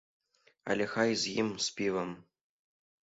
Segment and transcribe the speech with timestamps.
[0.73, 2.09] Але хай з ім, з півам.